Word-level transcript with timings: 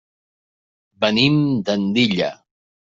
Venim 1.05 1.39
d'Andilla. 1.69 2.37